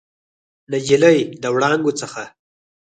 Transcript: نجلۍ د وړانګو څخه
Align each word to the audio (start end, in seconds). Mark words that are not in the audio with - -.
نجلۍ 0.71 1.17
د 1.41 1.43
وړانګو 1.53 1.91
څخه 1.99 2.23